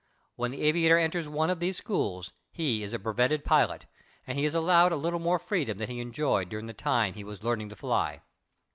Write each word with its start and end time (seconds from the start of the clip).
When 0.35 0.49
the 0.49 0.61
aviator 0.63 0.97
enters 0.97 1.27
one 1.29 1.51
of 1.51 1.59
these 1.59 1.77
schools 1.77 2.31
he 2.51 2.81
is 2.81 2.91
a 2.91 2.97
breveted 2.97 3.45
pilot, 3.45 3.85
and 4.25 4.35
he 4.35 4.45
is 4.45 4.55
allowed 4.55 4.91
a 4.91 4.95
little 4.95 5.19
more 5.19 5.37
freedom 5.37 5.77
than 5.77 5.91
he 5.91 5.99
enjoyed 5.99 6.49
during 6.49 6.65
the 6.65 6.73
time 6.73 7.13
he 7.13 7.23
was 7.23 7.43
learning 7.43 7.69
to 7.69 7.75
fly. 7.75 8.23